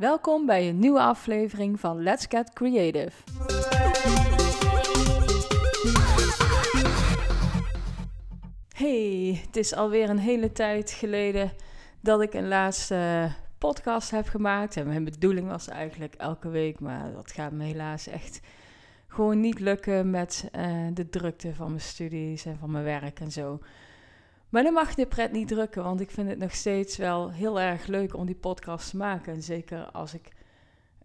[0.00, 3.22] Welkom bij een nieuwe aflevering van Let's Get Creative.
[8.76, 11.52] Hey, het is alweer een hele tijd geleden
[12.00, 13.28] dat ik een laatste
[13.58, 14.76] podcast heb gemaakt.
[14.76, 18.40] En mijn bedoeling was eigenlijk elke week, maar dat gaat me helaas echt
[19.08, 23.32] gewoon niet lukken met uh, de drukte van mijn studies en van mijn werk en
[23.32, 23.58] zo.
[24.50, 27.60] Maar dan mag de pret niet drukken, want ik vind het nog steeds wel heel
[27.60, 29.32] erg leuk om die podcast te maken.
[29.32, 30.28] En zeker als ik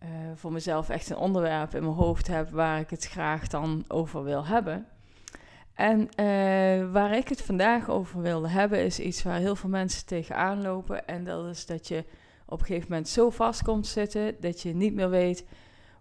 [0.04, 3.84] uh, voor mezelf echt een onderwerp in mijn hoofd heb waar ik het graag dan
[3.88, 4.88] over wil hebben.
[5.74, 10.06] En uh, waar ik het vandaag over wilde hebben, is iets waar heel veel mensen
[10.06, 11.08] tegenaan lopen.
[11.08, 12.04] En dat is dat je
[12.46, 15.46] op een gegeven moment zo vast komt zitten dat je niet meer weet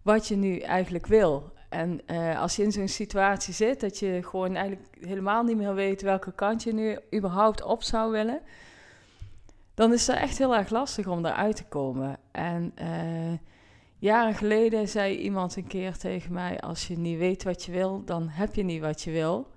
[0.02, 1.52] wat je nu eigenlijk wil.
[1.74, 5.74] En uh, als je in zo'n situatie zit, dat je gewoon eigenlijk helemaal niet meer
[5.74, 8.40] weet welke kant je nu überhaupt op zou willen,
[9.74, 12.16] dan is het echt heel erg lastig om eruit te komen.
[12.30, 13.38] En uh,
[13.98, 18.04] jaren geleden zei iemand een keer tegen mij: Als je niet weet wat je wil,
[18.04, 19.52] dan heb je niet wat je wil.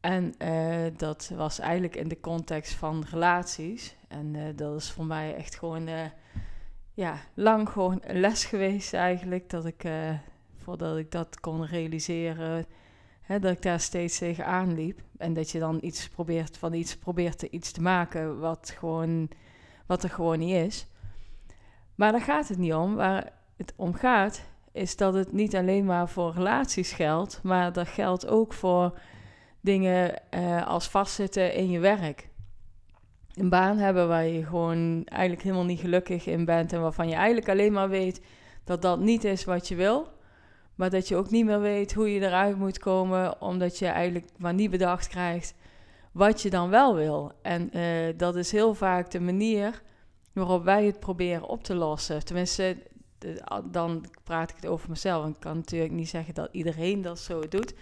[0.00, 3.96] En uh, dat was eigenlijk in de context van relaties.
[4.08, 5.88] En dat is voor mij echt gewoon
[6.94, 9.50] ja, lang gewoon een les geweest eigenlijk.
[9.50, 9.84] Dat ik
[10.66, 12.66] voordat ik dat kon realiseren,
[13.20, 15.00] hè, dat ik daar steeds tegenaan liep.
[15.16, 19.30] En dat je dan iets probeert van iets probeert te, iets te maken wat, gewoon,
[19.86, 20.86] wat er gewoon niet is.
[21.94, 22.94] Maar daar gaat het niet om.
[22.94, 27.88] Waar het om gaat, is dat het niet alleen maar voor relaties geldt, maar dat
[27.88, 28.98] geldt ook voor
[29.60, 32.28] dingen eh, als vastzitten in je werk.
[33.34, 37.14] Een baan hebben waar je gewoon eigenlijk helemaal niet gelukkig in bent en waarvan je
[37.14, 38.20] eigenlijk alleen maar weet
[38.64, 40.14] dat dat niet is wat je wil.
[40.76, 44.26] Maar dat je ook niet meer weet hoe je eruit moet komen, omdat je eigenlijk
[44.38, 45.54] maar niet bedacht krijgt
[46.12, 47.32] wat je dan wel wil.
[47.42, 49.82] En uh, dat is heel vaak de manier
[50.32, 52.24] waarop wij het proberen op te lossen.
[52.24, 52.76] Tenminste,
[53.64, 55.26] dan praat ik het over mezelf.
[55.26, 57.74] Ik kan natuurlijk niet zeggen dat iedereen dat zo doet.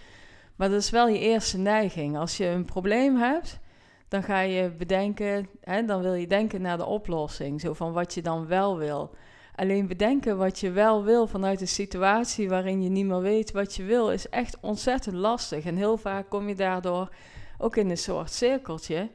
[0.55, 2.17] Maar dat is wel je eerste neiging.
[2.17, 3.59] Als je een probleem hebt,
[4.07, 7.61] dan ga je bedenken, hè, dan wil je denken naar de oplossing.
[7.61, 9.15] Zo van wat je dan wel wil.
[9.55, 13.75] Alleen bedenken wat je wel wil vanuit een situatie waarin je niet meer weet wat
[13.75, 15.65] je wil, is echt ontzettend lastig.
[15.65, 17.09] En heel vaak kom je daardoor
[17.57, 19.09] ook in een soort cirkeltje.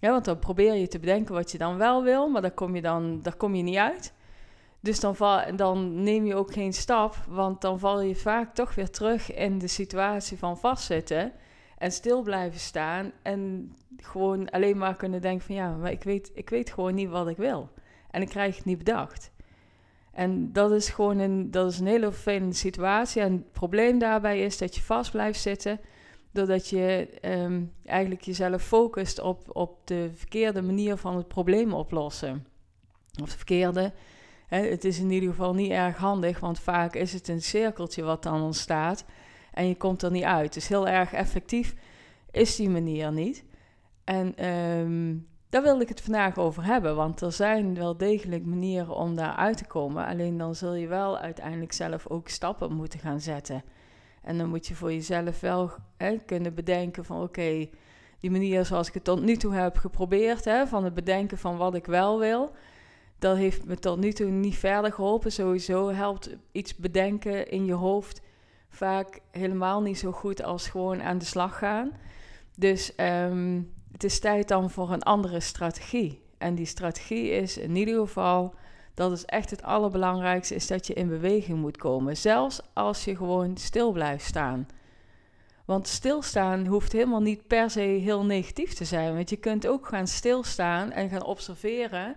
[0.00, 2.74] Ja, want dan probeer je te bedenken wat je dan wel wil, maar daar kom
[2.74, 4.12] je dan daar kom je niet uit.
[4.80, 8.74] Dus dan, val, dan neem je ook geen stap, want dan val je vaak toch
[8.74, 11.32] weer terug in de situatie van vastzitten
[11.78, 16.30] en stil blijven staan en gewoon alleen maar kunnen denken van ja, maar ik weet,
[16.34, 17.70] ik weet gewoon niet wat ik wil.
[18.10, 19.32] En ik krijg het niet bedacht.
[20.14, 23.22] En dat is gewoon een, dat is een hele vervelende situatie.
[23.22, 25.80] En het probleem daarbij is dat je vast blijft zitten.
[26.30, 32.46] Doordat je um, eigenlijk jezelf focust op, op de verkeerde manier van het probleem oplossen.
[33.22, 33.92] Of de verkeerde.
[34.46, 38.02] Hè, het is in ieder geval niet erg handig, want vaak is het een cirkeltje
[38.02, 39.04] wat dan ontstaat.
[39.52, 40.54] En je komt er niet uit.
[40.54, 41.74] Dus heel erg effectief
[42.30, 43.44] is die manier niet.
[44.04, 48.94] En um, daar wilde ik het vandaag over hebben, want er zijn wel degelijk manieren
[48.94, 50.06] om daar uit te komen.
[50.06, 53.62] Alleen dan zul je wel uiteindelijk zelf ook stappen moeten gaan zetten.
[54.22, 57.68] En dan moet je voor jezelf wel hè, kunnen bedenken van oké,
[58.20, 61.56] die manier zoals ik het tot nu toe heb geprobeerd, hè, van het bedenken van
[61.56, 62.50] wat ik wel wil,
[63.18, 65.32] dat heeft me tot nu toe niet verder geholpen.
[65.32, 68.20] Sowieso helpt iets bedenken in je hoofd
[68.68, 71.92] vaak helemaal niet zo goed als gewoon aan de slag gaan.
[72.54, 76.22] Dus um, het is tijd dan voor een andere strategie.
[76.38, 78.54] En die strategie is in ieder geval,
[78.94, 82.16] dat is echt het allerbelangrijkste, is dat je in beweging moet komen.
[82.16, 84.66] Zelfs als je gewoon stil blijft staan.
[85.64, 89.14] Want stilstaan hoeft helemaal niet per se heel negatief te zijn.
[89.14, 92.16] Want je kunt ook gaan stilstaan en gaan observeren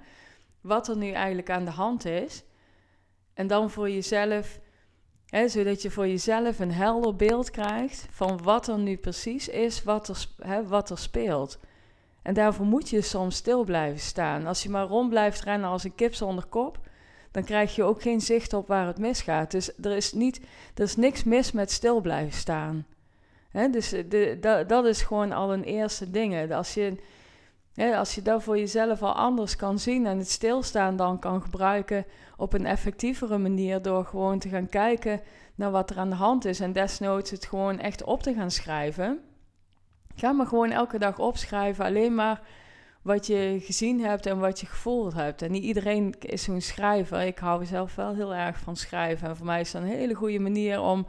[0.61, 2.43] wat er nu eigenlijk aan de hand is.
[3.33, 4.59] En dan voor jezelf,
[5.25, 9.83] hè, zodat je voor jezelf een helder beeld krijgt van wat er nu precies is,
[9.83, 11.59] wat er, hè, wat er speelt.
[12.27, 14.45] En daarvoor moet je soms stil blijven staan.
[14.45, 16.79] Als je maar rond blijft rennen als een kip zonder kop,
[17.31, 19.51] dan krijg je ook geen zicht op waar het misgaat.
[19.51, 20.41] Dus er is, niet,
[20.75, 22.85] er is niks mis met stil blijven staan.
[23.71, 26.53] dus de, dat is gewoon al een eerste ding.
[26.53, 26.95] Als je,
[27.95, 32.05] als je dat voor jezelf al anders kan zien en het stilstaan dan kan gebruiken
[32.37, 35.21] op een effectievere manier door gewoon te gaan kijken
[35.55, 38.51] naar wat er aan de hand is en desnoods het gewoon echt op te gaan
[38.51, 39.21] schrijven
[40.19, 41.85] Ga maar gewoon elke dag opschrijven.
[41.85, 42.41] Alleen maar
[43.01, 45.41] wat je gezien hebt en wat je gevoeld hebt.
[45.41, 47.21] En niet iedereen is zo'n schrijver.
[47.21, 49.27] Ik hou zelf wel heel erg van schrijven.
[49.27, 51.07] En voor mij is dat een hele goede manier om,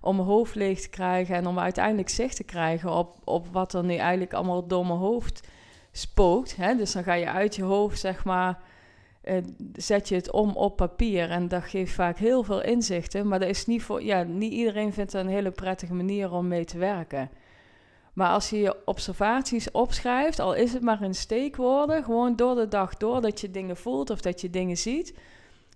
[0.00, 1.34] om mijn hoofd leeg te krijgen.
[1.34, 4.98] En om uiteindelijk zicht te krijgen op, op wat er nu eigenlijk allemaal door mijn
[4.98, 5.48] hoofd
[5.92, 6.56] spookt.
[6.56, 6.76] Hè?
[6.76, 8.58] Dus dan ga je uit je hoofd, zeg maar,
[9.20, 9.36] eh,
[9.72, 11.30] zet je het om op papier.
[11.30, 13.28] En dat geeft vaak heel veel inzichten.
[13.28, 16.48] Maar dat is niet voor, ja, niet iedereen vindt dat een hele prettige manier om
[16.48, 17.30] mee te werken.
[18.16, 22.68] Maar als je je observaties opschrijft, al is het maar in steekwoorden, gewoon door de
[22.68, 25.14] dag door dat je dingen voelt of dat je dingen ziet.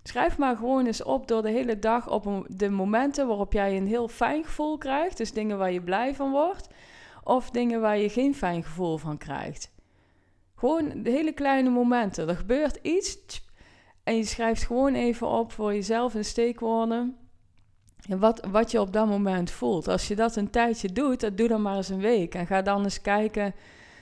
[0.03, 3.87] Schrijf maar gewoon eens op door de hele dag op de momenten waarop jij een
[3.87, 5.17] heel fijn gevoel krijgt.
[5.17, 6.67] Dus dingen waar je blij van wordt.
[7.23, 9.71] Of dingen waar je geen fijn gevoel van krijgt.
[10.55, 12.29] Gewoon de hele kleine momenten.
[12.29, 13.17] Er gebeurt iets
[14.03, 17.17] en je schrijft gewoon even op voor jezelf in steekwoorden.
[18.09, 19.87] En wat, wat je op dat moment voelt.
[19.87, 22.35] Als je dat een tijdje doet, dat doe dan maar eens een week.
[22.35, 23.53] En ga dan eens kijken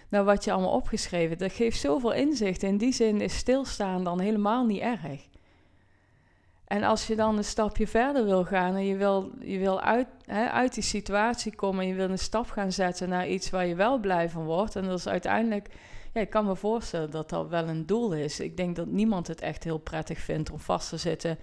[0.09, 1.39] naar wat je allemaal opgeschreven hebt.
[1.39, 2.63] Dat geeft zoveel inzicht.
[2.63, 5.27] In die zin is stilstaan dan helemaal niet erg.
[6.69, 10.07] En als je dan een stapje verder wil gaan en je wil, je wil uit,
[10.25, 13.65] hè, uit die situatie komen en je wil een stap gaan zetten naar iets waar
[13.65, 14.75] je wel blij van wordt.
[14.75, 15.67] En dat is uiteindelijk,
[16.13, 18.39] ja, ik kan me voorstellen dat dat wel een doel is.
[18.39, 21.37] Ik denk dat niemand het echt heel prettig vindt om vast te zitten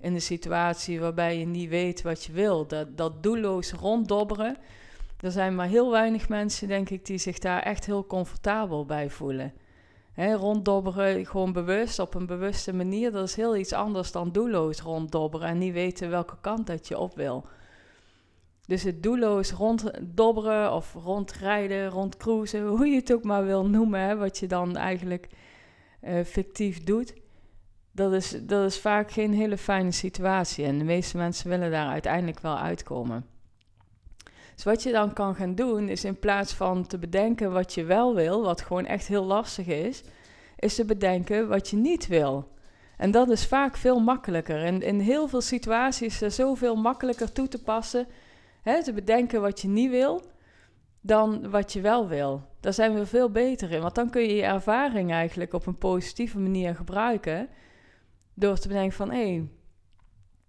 [0.00, 2.66] in een situatie waarbij je niet weet wat je wil.
[2.66, 4.56] Dat, dat doelloos ronddobberen.
[5.20, 9.10] Er zijn maar heel weinig mensen, denk ik, die zich daar echt heel comfortabel bij
[9.10, 9.52] voelen.
[10.12, 14.80] He, ronddobberen, gewoon bewust, op een bewuste manier, dat is heel iets anders dan doelloos
[14.80, 17.44] ronddobberen en niet weten welke kant dat je op wil.
[18.66, 24.38] Dus het doelloos ronddobberen of rondrijden, rondcruisen, hoe je het ook maar wil noemen, wat
[24.38, 25.28] je dan eigenlijk
[26.02, 27.14] uh, fictief doet,
[27.98, 30.64] dat is, dat is vaak geen hele fijne situatie.
[30.64, 33.26] En de meeste mensen willen daar uiteindelijk wel uitkomen.
[34.54, 37.84] Dus wat je dan kan gaan doen, is in plaats van te bedenken wat je
[37.84, 40.02] wel wil, wat gewoon echt heel lastig is,
[40.56, 42.48] is te bedenken wat je niet wil.
[42.96, 44.64] En dat is vaak veel makkelijker.
[44.64, 48.06] En in heel veel situaties is er zoveel makkelijker toe te passen,
[48.62, 50.22] hè, te bedenken wat je niet wil,
[51.00, 52.42] dan wat je wel wil.
[52.60, 55.78] Daar zijn we veel beter in, want dan kun je je ervaring eigenlijk op een
[55.78, 57.48] positieve manier gebruiken.
[58.38, 59.48] Door te bedenken van, hé,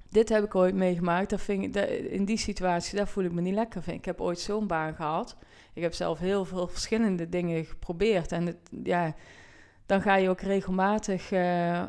[0.10, 1.30] dit heb ik ooit meegemaakt.
[1.30, 3.94] Dat vind ik, in die situatie, daar voel ik me niet lekker van.
[3.94, 5.38] Ik heb ooit zo'n baan gehad.
[5.74, 8.32] Ik heb zelf heel veel verschillende dingen geprobeerd.
[8.32, 9.16] En het, ja,
[9.86, 11.84] dan ga je ook regelmatig uh,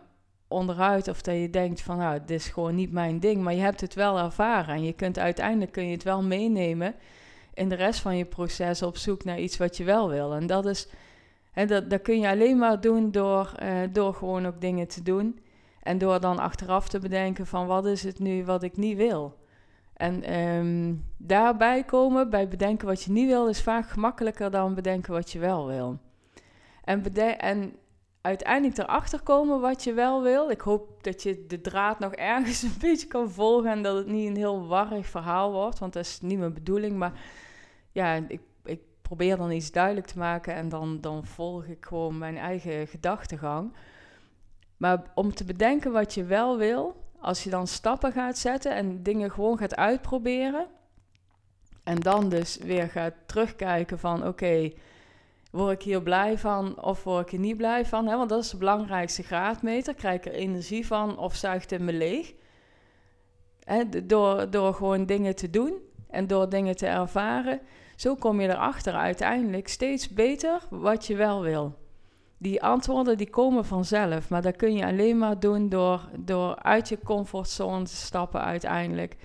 [0.49, 3.43] onderuit of dat je denkt van, nou, dit is gewoon niet mijn ding.
[3.43, 6.95] Maar je hebt het wel ervaren en je kunt uiteindelijk kun je het wel meenemen
[7.55, 10.35] in de rest van je proces op zoek naar iets wat je wel wil.
[10.35, 10.89] En dat is,
[11.67, 15.39] dat, dat kun je alleen maar doen door, uh, door gewoon ook dingen te doen.
[15.83, 19.39] En door dan achteraf te bedenken van wat is het nu wat ik niet wil.
[20.01, 25.13] En um, daarbij komen, bij bedenken wat je niet wil, is vaak gemakkelijker dan bedenken
[25.13, 25.99] wat je wel wil.
[26.85, 27.75] En, en
[28.21, 30.51] uiteindelijk erachter komen wat je wel wil.
[30.51, 34.07] Ik hoop dat je de draad nog ergens een beetje kan volgen en dat het
[34.07, 36.97] niet een heel warrig verhaal wordt, want dat is niet mijn bedoeling.
[36.97, 37.13] Maar
[37.93, 42.19] ja, ik, ik probeer dan iets duidelijk te maken en dan, dan volg ik gewoon
[42.19, 43.73] mijn eigen gedachtegang.
[44.81, 49.03] Maar om te bedenken wat je wel wil, als je dan stappen gaat zetten en
[49.03, 50.67] dingen gewoon gaat uitproberen.
[51.85, 54.73] En dan dus weer gaat terugkijken van oké,
[55.51, 58.07] word ik hier blij van of word ik er niet blij van?
[58.07, 58.17] Hè?
[58.17, 59.95] Want dat is de belangrijkste graadmeter.
[59.95, 62.33] Krijg ik er energie van of zuigt het me leeg?
[63.65, 64.07] Hè?
[64.07, 65.75] Door, door gewoon dingen te doen
[66.11, 67.61] en door dingen te ervaren.
[67.97, 71.80] Zo kom je erachter uiteindelijk steeds beter wat je wel wil
[72.43, 76.89] die antwoorden die komen vanzelf, maar dat kun je alleen maar doen door, door uit
[76.89, 79.17] je comfortzone te stappen uiteindelijk.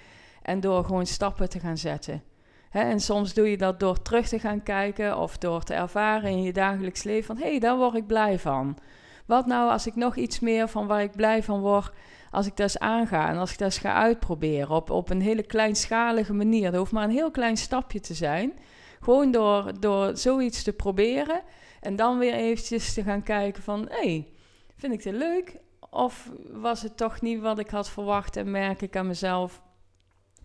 [0.41, 2.23] En door gewoon stappen te gaan zetten.
[2.71, 6.41] en soms doe je dat door terug te gaan kijken of door te ervaren in
[6.41, 8.77] je dagelijks leven van hé, hey, daar word ik blij van.
[9.25, 11.91] Wat nou als ik nog iets meer van waar ik blij van word,
[12.31, 15.21] als ik dat eens aanga en als ik dat eens ga uitproberen op, op een
[15.21, 16.71] hele kleinschalige manier.
[16.71, 18.53] Dat hoeft maar een heel klein stapje te zijn.
[18.99, 21.41] Gewoon door, door zoiets te proberen
[21.85, 24.27] en dan weer eventjes te gaan kijken van, hé, hey,
[24.75, 25.57] vind ik dit leuk?
[25.89, 29.61] Of was het toch niet wat ik had verwacht en merk ik aan mezelf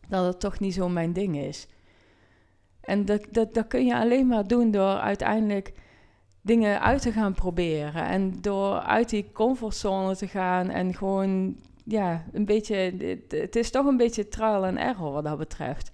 [0.08, 1.66] dat het toch niet zo mijn ding is?
[2.80, 5.72] En dat, dat, dat kun je alleen maar doen door uiteindelijk
[6.40, 8.04] dingen uit te gaan proberen.
[8.04, 13.70] En door uit die comfortzone te gaan en gewoon, ja, een beetje, het, het is
[13.70, 15.92] toch een beetje trial en error wat dat betreft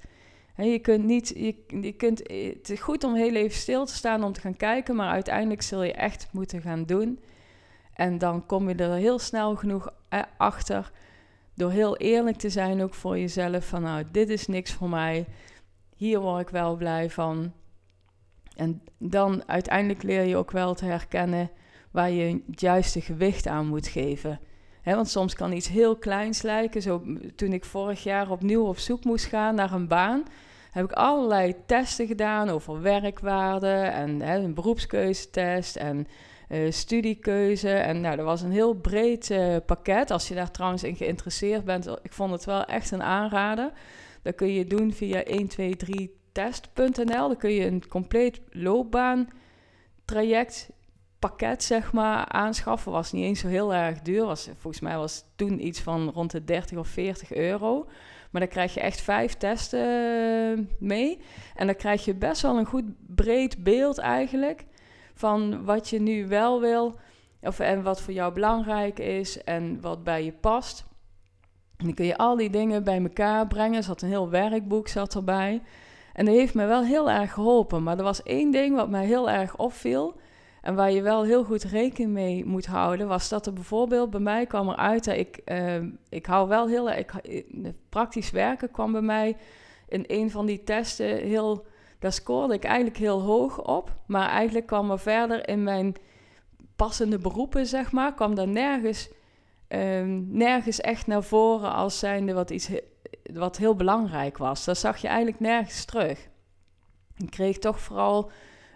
[0.65, 4.25] je kunt niet, je, je kunt, het is goed om heel even stil te staan
[4.25, 7.21] om te gaan kijken, maar uiteindelijk zul je echt moeten gaan doen.
[7.95, 10.93] En dan kom je er heel snel genoeg eh, achter,
[11.55, 15.27] door heel eerlijk te zijn ook voor jezelf, van nou, dit is niks voor mij,
[15.97, 17.53] hier word ik wel blij van.
[18.57, 21.51] En dan uiteindelijk leer je ook wel te herkennen
[21.91, 24.41] waar je het juiste gewicht aan moet geven.
[24.85, 26.83] want soms kan iets heel kleins lijken.
[26.83, 27.03] Zo,
[27.37, 30.25] toen ik vorig jaar opnieuw op zoek moest gaan naar een baan,
[30.77, 36.07] heb ik allerlei testen gedaan over werkwaarde en hè, een beroepskeuzetest en
[36.49, 37.71] uh, studiekeuze.
[37.71, 40.11] En nou, dat was een heel breed uh, pakket.
[40.11, 43.73] Als je daar trouwens in geïnteresseerd bent, ik vond het wel echt een aanrader.
[44.23, 47.29] Dat kun je doen via 123test.nl.
[47.29, 50.71] Dan kun je een compleet loopbaantraject
[51.19, 52.93] pakket, zeg maar, aanschaffen.
[52.93, 54.25] Was niet eens zo heel erg duur.
[54.25, 57.87] Was, volgens mij was toen iets van rond de 30 of 40 euro.
[58.37, 59.81] Maar dan krijg je echt vijf testen
[60.59, 61.21] eh, mee.
[61.55, 64.65] En dan krijg je best wel een goed breed beeld eigenlijk
[65.15, 66.95] van wat je nu wel wil.
[67.41, 70.85] Of, en wat voor jou belangrijk is en wat bij je past.
[71.77, 73.77] En dan kun je al die dingen bij elkaar brengen.
[73.77, 75.63] Er zat een heel werkboek zat erbij.
[76.13, 77.83] En dat heeft me wel heel erg geholpen.
[77.83, 80.21] Maar er was één ding wat mij heel erg opviel.
[80.67, 84.21] En waar je wel heel goed rekening mee moet houden, was dat er bijvoorbeeld bij
[84.21, 87.07] mij kwam eruit dat ik, uh, ik hou wel heel erg,
[87.89, 89.37] praktisch werken kwam bij mij
[89.89, 91.67] in een van die testen heel,
[91.99, 93.93] daar scoorde ik eigenlijk heel hoog op.
[94.07, 95.95] Maar eigenlijk kwam er verder in mijn
[96.77, 99.11] passende beroepen, zeg maar, kwam daar nergens,
[99.69, 102.71] ehm, nergens echt naar voren als zijnde wat iets
[103.33, 104.65] wat heel belangrijk was.
[104.65, 106.29] Dat zag je eigenlijk nergens terug.
[107.17, 108.31] Ik kreeg toch vooral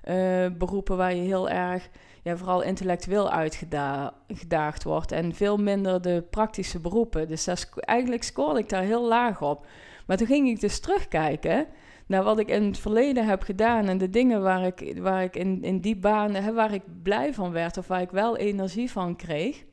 [0.05, 1.89] uh, beroepen waar je heel erg,
[2.23, 5.13] ja, vooral intellectueel uitgedaagd wordt.
[5.13, 7.29] En veel minder de praktische beroepen.
[7.29, 9.67] Dus eigenlijk scoorde ik daar heel laag op.
[10.07, 11.67] Maar toen ging ik dus terugkijken
[12.07, 15.37] naar wat ik in het verleden heb gedaan en de dingen waar ik, waar ik
[15.37, 19.17] in, in die banen, waar ik blij van werd of waar ik wel energie van
[19.17, 19.65] kreeg,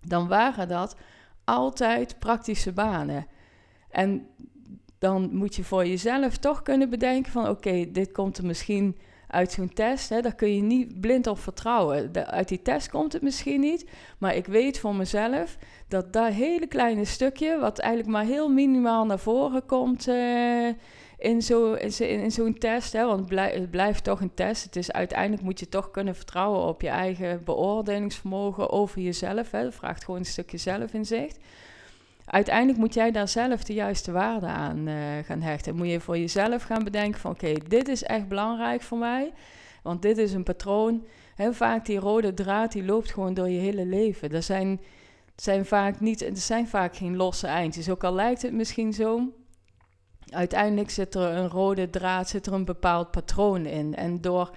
[0.00, 0.96] dan waren dat
[1.44, 3.26] altijd praktische banen.
[3.90, 4.26] En
[4.98, 8.96] dan moet je voor jezelf toch kunnen bedenken van oké, dit komt er misschien
[9.34, 12.10] uit zo'n test, hè, daar kun je niet blind op vertrouwen.
[12.26, 13.88] Uit die test komt het misschien niet,
[14.18, 15.56] maar ik weet voor mezelf
[15.88, 20.68] dat dat hele kleine stukje, wat eigenlijk maar heel minimaal naar voren komt uh,
[21.18, 24.64] in zo'n in, in zo'n test, hè, want het, blijft toch een test.
[24.64, 29.50] Het is uiteindelijk moet je toch kunnen vertrouwen op je eigen beoordelingsvermogen over jezelf.
[29.50, 29.62] Hè.
[29.62, 31.38] Dat vraagt gewoon een stukje zelfinzicht
[32.26, 35.76] uiteindelijk moet jij daar zelf de juiste waarde aan uh, gaan hechten.
[35.76, 39.32] Moet je voor jezelf gaan bedenken van oké, dit is echt belangrijk voor mij.
[39.82, 41.06] Want dit is een patroon.
[41.34, 44.32] Heel vaak die rode draad die loopt gewoon door je hele leven.
[44.32, 44.80] Er zijn,
[45.36, 47.90] zijn vaak niet, er zijn vaak geen losse eindjes.
[47.90, 49.32] Ook al lijkt het misschien zo.
[50.30, 53.94] Uiteindelijk zit er een rode draad, zit er een bepaald patroon in.
[53.94, 54.50] En door,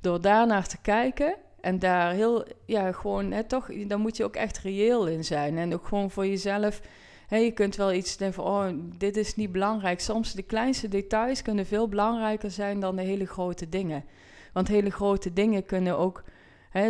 [0.00, 4.58] door daarnaar te kijken en daar heel, ja, gewoon, toch, dan moet je ook echt
[4.58, 5.58] reëel in zijn.
[5.58, 6.80] En ook gewoon voor jezelf
[7.28, 8.66] je kunt wel iets denken van, oh,
[8.98, 10.00] dit is niet belangrijk.
[10.00, 14.04] Soms de kleinste details kunnen veel belangrijker zijn dan de hele grote dingen.
[14.52, 16.22] Want hele grote dingen kunnen ook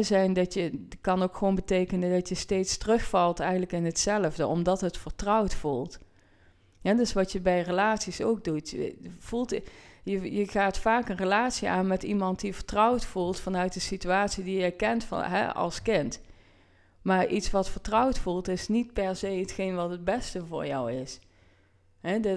[0.00, 4.80] zijn dat je, kan ook gewoon betekenen dat je steeds terugvalt eigenlijk in hetzelfde, omdat
[4.80, 5.98] het vertrouwd voelt.
[6.80, 8.70] Ja, dus wat je bij relaties ook doet.
[8.70, 9.50] Je, voelt,
[10.02, 14.44] je, je gaat vaak een relatie aan met iemand die vertrouwd voelt vanuit de situatie
[14.44, 16.20] die je kent van, als kind.
[17.06, 20.92] Maar iets wat vertrouwd voelt, is niet per se hetgeen wat het beste voor jou
[20.92, 21.18] is.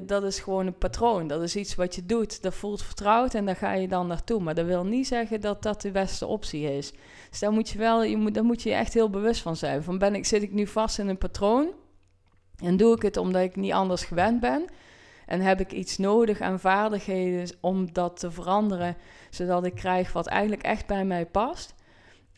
[0.04, 1.28] dat is gewoon een patroon.
[1.28, 2.42] Dat is iets wat je doet.
[2.42, 4.42] Dat voelt vertrouwd en daar ga je dan naartoe.
[4.42, 6.94] Maar dat wil niet zeggen dat dat de beste optie is.
[7.30, 9.84] Dus daar moet je wel, je moet, daar moet je echt heel bewust van zijn.
[9.84, 11.72] Van ben ik, zit ik nu vast in een patroon?
[12.64, 14.66] En doe ik het omdat ik niet anders gewend ben?
[15.26, 18.98] En heb ik iets nodig aan vaardigheden om dat te veranderen,
[19.30, 21.78] zodat ik krijg wat eigenlijk echt bij mij past?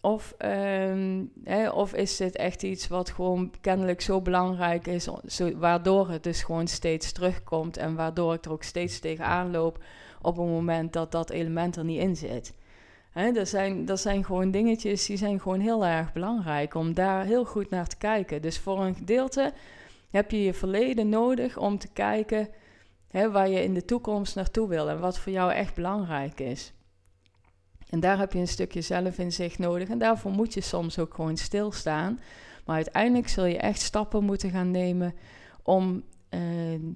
[0.02, 5.08] Of, um, hè, of is dit echt iets wat gewoon kennelijk zo belangrijk is,
[5.56, 9.84] waardoor het dus gewoon steeds terugkomt en waardoor ik er ook steeds tegenaan loop
[10.22, 12.54] op een moment dat dat element er niet in zit.
[13.12, 17.26] Hè, dat, zijn, dat zijn gewoon dingetjes die zijn gewoon heel erg belangrijk om daar
[17.26, 18.42] heel goed naar te kijken.
[18.42, 19.54] Dus voor een gedeelte
[20.12, 22.50] heb je je verleden nodig om te kijken
[23.08, 26.74] hè, waar je in de toekomst naartoe wil en wat voor jou echt belangrijk is.
[27.92, 29.90] En daar heb je een stukje zelfinzicht nodig.
[29.90, 32.20] En daarvoor moet je soms ook gewoon stilstaan.
[32.66, 35.14] Maar uiteindelijk zul je echt stappen moeten gaan nemen
[35.64, 36.42] om, uh,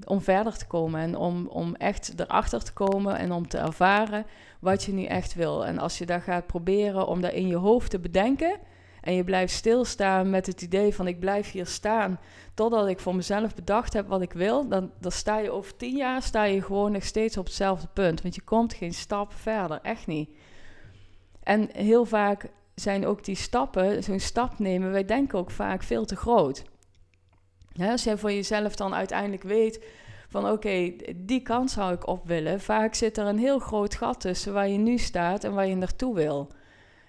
[0.06, 1.00] om verder te komen.
[1.00, 4.26] En om, om echt erachter te komen en om te ervaren
[4.60, 5.66] wat je nu echt wil.
[5.66, 8.60] En als je daar gaat proberen om dat in je hoofd te bedenken.
[9.02, 12.20] En je blijft stilstaan met het idee van ik blijf hier staan
[12.54, 14.68] totdat ik voor mezelf bedacht heb wat ik wil.
[14.68, 18.22] Dan, dan sta je over tien jaar sta je gewoon nog steeds op hetzelfde punt.
[18.22, 20.30] Want je komt geen stap verder, echt niet.
[21.46, 26.06] En heel vaak zijn ook die stappen, zo'n stap nemen, wij denken ook vaak veel
[26.06, 26.64] te groot.
[27.72, 29.86] Ja, als jij voor jezelf dan uiteindelijk weet
[30.30, 32.62] van oké, die kant zou ik op willen.
[32.62, 35.76] Vaak zit er een heel groot gat tussen waar je nu staat en waar je
[35.76, 36.52] naartoe wil.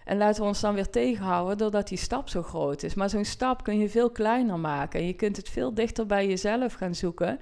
[0.05, 2.95] En laten we ons dan weer tegenhouden doordat die stap zo groot is.
[2.95, 5.00] Maar zo'n stap kun je veel kleiner maken.
[5.00, 7.40] En je kunt het veel dichter bij jezelf gaan zoeken.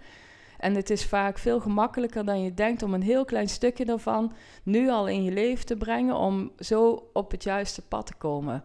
[0.65, 4.33] En het is vaak veel gemakkelijker dan je denkt om een heel klein stukje daarvan
[4.63, 8.65] nu al in je leven te brengen, om zo op het juiste pad te komen.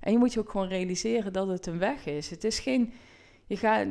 [0.00, 2.30] En je moet je ook gewoon realiseren dat het een weg is.
[2.30, 2.92] Het is geen.
[3.46, 3.86] Je gaat,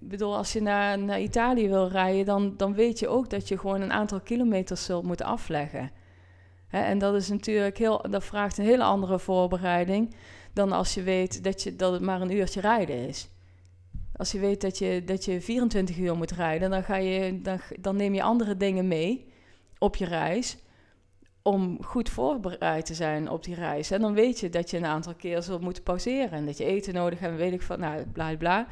[0.00, 3.58] bedoel, als je naar, naar Italië wil rijden, dan, dan weet je ook dat je
[3.58, 5.90] gewoon een aantal kilometers zult moeten afleggen.
[6.70, 10.14] En dat is natuurlijk heel, dat vraagt een hele andere voorbereiding
[10.52, 13.28] dan als je weet dat, je, dat het maar een uurtje rijden is.
[14.16, 17.60] Als je weet dat je, dat je 24 uur moet rijden, dan, ga je, dan,
[17.80, 19.26] dan neem je andere dingen mee
[19.78, 20.56] op je reis
[21.46, 23.90] om goed voorbereid te zijn op die reis.
[23.90, 26.64] En dan weet je dat je een aantal keer zult moeten pauzeren en dat je
[26.64, 28.66] eten nodig hebt, weet ik van, nou, bla bla.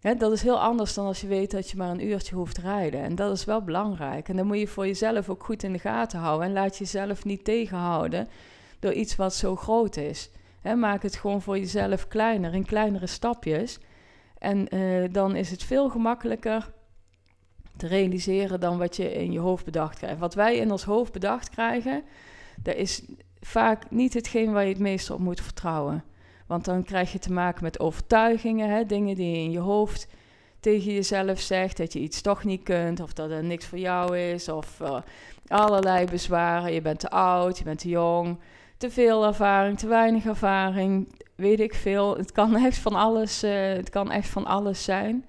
[0.00, 2.60] dat is heel anders dan als je weet dat je maar een uurtje hoeft te
[2.60, 3.02] rijden.
[3.02, 4.28] En dat is wel belangrijk.
[4.28, 6.46] En dan moet je voor jezelf ook goed in de gaten houden.
[6.46, 8.28] En laat jezelf niet tegenhouden
[8.78, 10.30] door iets wat zo groot is.
[10.76, 13.78] maak het gewoon voor jezelf kleiner, in kleinere stapjes.
[14.38, 16.72] En uh, dan is het veel gemakkelijker
[17.76, 20.18] te realiseren dan wat je in je hoofd bedacht krijgt.
[20.18, 22.02] Wat wij in ons hoofd bedacht krijgen,
[22.62, 23.02] dat is
[23.40, 26.04] vaak niet hetgeen waar je het meest op moet vertrouwen.
[26.46, 30.06] Want dan krijg je te maken met overtuigingen, hè, dingen die je in je hoofd
[30.60, 34.18] tegen jezelf zegt, dat je iets toch niet kunt, of dat er niks voor jou
[34.18, 34.98] is, of uh,
[35.46, 36.72] allerlei bezwaren.
[36.72, 38.38] Je bent te oud, je bent te jong,
[38.76, 42.16] te veel ervaring, te weinig ervaring, weet ik veel.
[42.16, 45.24] Het kan echt van alles, uh, het kan echt van alles zijn.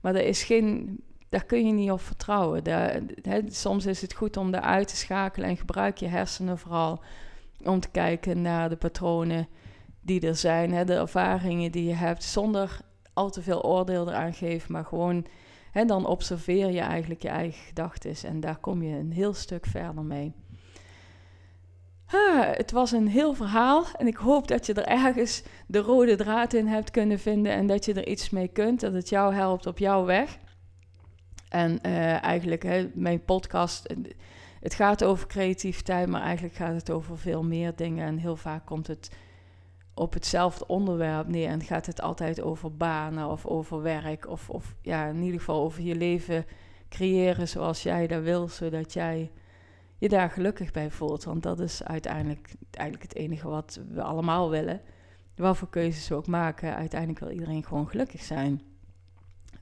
[0.00, 1.00] Maar er is geen
[1.34, 2.64] daar kun je niet op vertrouwen.
[2.64, 3.00] Daar,
[3.46, 7.00] soms is het goed om daar uit te schakelen en gebruik je hersenen vooral
[7.64, 9.48] om te kijken naar de patronen
[10.00, 12.80] die er zijn, de ervaringen die je hebt, zonder
[13.12, 15.26] al te veel oordeel eraan geven, maar gewoon,
[15.70, 19.66] hè, dan observeer je eigenlijk je eigen gedachten en daar kom je een heel stuk
[19.66, 20.32] verder mee.
[22.56, 26.52] Het was een heel verhaal en ik hoop dat je er ergens de rode draad
[26.52, 29.66] in hebt kunnen vinden en dat je er iets mee kunt, dat het jou helpt
[29.66, 30.38] op jouw weg.
[31.48, 33.96] En uh, eigenlijk, hè, mijn podcast, eh,
[34.60, 38.06] het gaat over creativiteit, maar eigenlijk gaat het over veel meer dingen.
[38.06, 39.10] En heel vaak komt het
[39.94, 44.28] op hetzelfde onderwerp neer en gaat het altijd over banen of over werk.
[44.28, 46.46] Of, of ja, in ieder geval over je leven
[46.88, 49.30] creëren zoals jij dat wil, zodat jij
[49.98, 51.24] je daar gelukkig bij voelt.
[51.24, 54.80] Want dat is uiteindelijk, eigenlijk het enige wat we allemaal willen.
[55.36, 58.62] Wat voor keuzes we ook maken, uiteindelijk wil iedereen gewoon gelukkig zijn.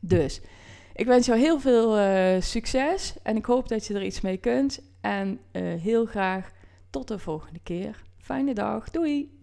[0.01, 0.41] Dus
[0.95, 4.37] ik wens jou heel veel uh, succes en ik hoop dat je er iets mee
[4.37, 4.81] kunt.
[5.01, 6.51] En uh, heel graag
[6.91, 8.03] tot de volgende keer.
[8.19, 8.91] Fijne dag.
[8.91, 9.42] Doei!